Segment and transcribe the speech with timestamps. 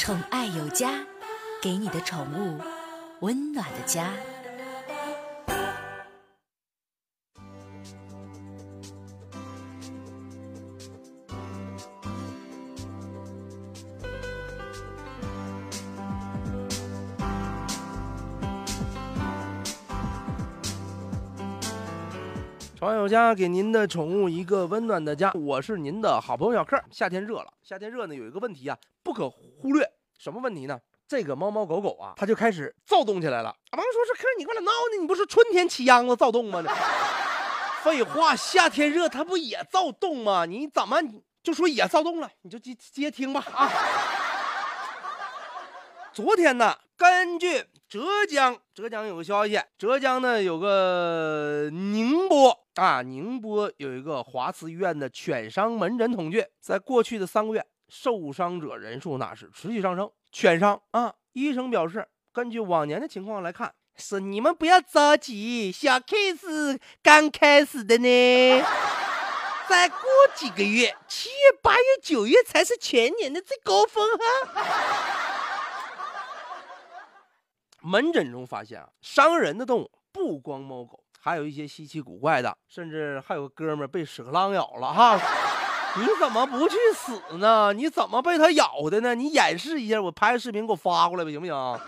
[0.00, 1.04] 宠爱有家，
[1.60, 2.58] 给你的宠物
[3.20, 4.10] 温暖的家。
[22.80, 25.30] 宠爱有家，给您的宠物一个温暖的家。
[25.34, 26.82] 我是您的好朋友小克。
[26.90, 29.86] 夏天热了，夏天热呢，有一个问题啊，不可忽略。
[30.18, 30.80] 什么问题呢？
[31.06, 33.50] 这个猫猫狗狗啊，它就开始躁动起来了。
[33.50, 34.98] 啊王说：“是克，你过来闹呢？
[34.98, 36.64] 你不是春天起秧子躁动吗？”
[37.84, 40.46] 废话，夏天热它不也躁动吗？
[40.46, 41.02] 你怎么
[41.42, 42.30] 就说也躁动了？
[42.40, 43.70] 你就接接听吧啊！
[46.14, 52.59] 昨天呢，根据浙江，浙江有个消息，浙江呢有个宁波。
[52.80, 60.10] 啊，宁波有一个华慈医院的犬伤门诊统计，在过去的三个月，受伤者人数那是持续上升。
[60.32, 68.64] 犬伤啊，医生表示，根据往年的情况来看，是你们不要着急，小 case 刚开始的呢。
[69.68, 69.98] 再过
[70.34, 74.24] 几个月，七月、八月、九月才是全年的最高峰哈。
[77.82, 81.04] 门诊中发现啊，伤人的动物不光猫狗。
[81.22, 85.20] 还有一些稀奇古怪的，甚至还有个哥们被屎壳郎咬了哈！
[85.96, 87.72] 你怎么不去死呢？
[87.74, 89.14] 你怎么被他咬的呢？
[89.14, 91.80] 你演示一下，我拍个视频给我发过来呗，行不行？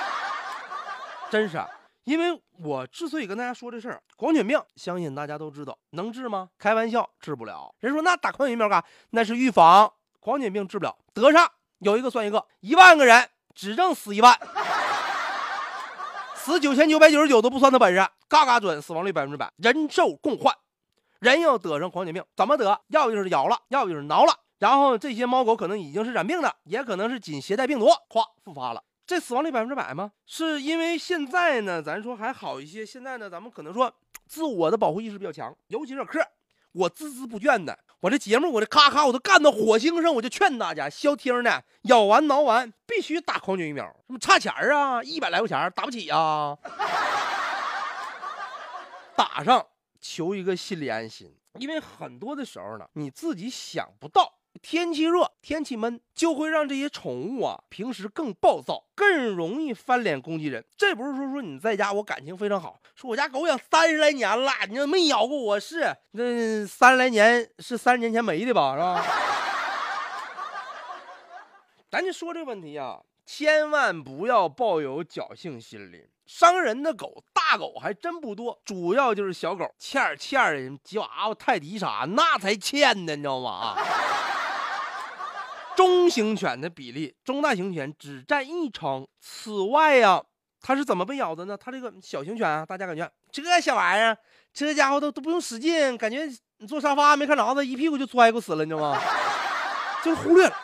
[1.30, 1.58] 真是，
[2.04, 6.50] 因为我之所以跟大家说这事儿，狂犬病相信大家都知道，能治吗？
[6.58, 7.74] 开玩笑，治不了。
[7.78, 8.84] 人说那打狂犬疫苗干？
[9.10, 10.96] 那是预防狂犬病，治不了。
[11.14, 14.36] 得上有一个算一个，一万个人只挣死一万。
[16.34, 20.54] 死九千九百九十九都不算他本事，嘎嘎准，死亡率百分之百，人兽共患。
[21.18, 22.80] 人要得上狂犬病，怎么得？
[22.86, 24.32] 要不就是咬了，要不就是挠了。
[24.60, 28.80] 然后这些猫狗可能已经是染病的，也可能是仅携带病毒，咵复发了。
[29.04, 30.12] 这死亡率百分之百吗？
[30.26, 32.86] 是因为现在呢，咱说还好一些。
[32.86, 33.92] 现在呢，咱们可能说
[34.28, 36.20] 自我的保护意识比较强，尤其是克。
[36.72, 46.56] 我孜孜不倦的，我这节目我这咔咔我都干到火星上，我就劝大家消停的，咬完挠完必须打狂犬疫苗，什么差钱啊，一百来块钱打不起啊，
[49.20, 49.66] 打上
[50.00, 54.38] 求一个心理安心，因为很多的时候呢，你自己想不到。
[54.62, 60.64] 天气热，天气闷，就会让这些宠物啊，平时更暴躁，更容易翻脸攻击人。
[60.76, 69.04] 这不是说说你在家我感情非常好，说我家狗养三十来年了，你没咬过我是那三十来年是三十年前没的吧，是吧？
[71.88, 73.00] 咱就说这问题啊，
[73.32, 76.04] 千万不要抱有侥幸心理。
[76.26, 83.50] 伤人的狗，大狗还真不多，主要就是小狗，欠儿欠儿的吉娃娃、泰迪啥，那才欠呢，你知道吗？
[83.50, 83.76] 啊。
[85.76, 89.06] 中型犬的比例，中大型犬只占一成。
[89.20, 90.20] 此外呀，
[90.60, 91.56] 它是怎么被咬的呢？
[91.56, 94.18] 它这个小型犬啊，大家感觉这小玩意儿，
[94.52, 96.26] 这家伙都都不用使劲，感觉
[96.58, 99.00] 你坐沙发没看着它，一屁股就摔过死了，你知道吗？
[100.02, 100.56] 就是忽略了，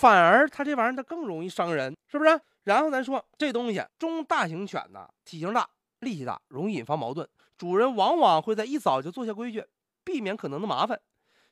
[0.00, 2.40] 反而它这玩意儿它更容易伤人，是不是？
[2.64, 5.68] 然后咱说这东西，中大型犬呢，体型大，
[5.98, 7.28] 力气大，容易引发矛盾，
[7.58, 9.62] 主人往往会在一早就做下规矩，
[10.02, 10.98] 避免可能的麻烦。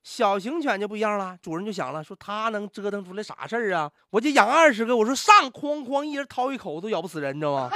[0.03, 3.93] 小型犬就不一样了，主人就想了，说它能折腾出来啥事儿啊？
[4.09, 7.71] 我就养二十个，我说上哐哐，一人掏一口都咬不死人，你知道吗？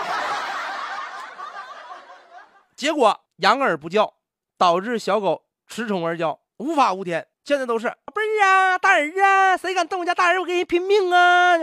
[2.74, 4.14] 结果养而不教，
[4.56, 7.28] 导致小狗恃宠而骄，无法无天。
[7.44, 11.58] 现在都是宝贝儿啊，大人啊，谁敢动我家大人，我跟人拼命啊！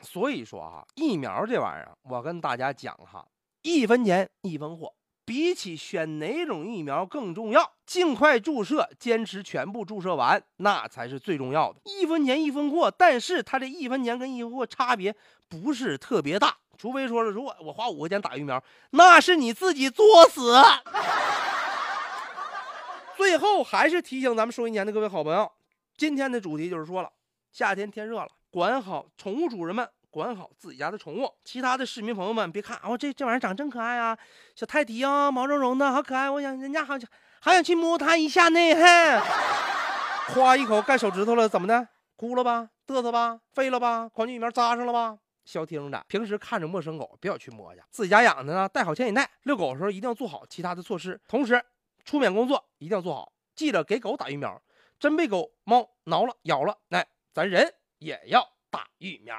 [0.00, 3.26] 所以说啊，疫苗这玩意儿，我跟大家讲哈，
[3.60, 4.94] 一分钱一分货。
[5.26, 11.78] 比起选哪种疫苗更重要，尽快注射，坚持全部注射完，那才是最重要的。
[11.84, 15.14] 一分钱一分货，但是它这一分钱跟一分货差别
[15.46, 20.54] 不是特别大，除非说了，如果我花五块钱打疫苗，那是你自己作死。
[23.18, 25.50] 最后还是提醒咱们收音前的各位好朋友，
[25.96, 27.10] 今天的主题就是说了，
[27.50, 29.86] 夏天天热了，管好宠物主人们。
[30.10, 34.16] 管好自己家的宠物，其他的市民朋友们别看哦，这这玩意儿长真可爱啊，
[34.54, 37.08] 小泰迪啊，毛茸茸的好可爱，我想人家好想
[37.40, 39.20] 好想去摸它一下呢，嘿，
[40.32, 41.88] 夸一口盖手指头了，怎么的？
[42.16, 42.70] 哭了吧？
[42.86, 43.40] 嘚瑟吧？
[43.52, 44.08] 废了吧？
[44.08, 45.18] 狂犬疫苗扎上了吧？
[45.44, 51.62] 消停着，平时看着陌生狗，别老去摸去，自己家养的呢，带好牵引带，遛狗的时候一定要做好其他的措施，同时
[52.08, 54.62] 出免工作一定要做好，记着给狗打疫苗，
[54.98, 59.36] 真被狗猫挠了咬了，哎咱人也要打疫苗。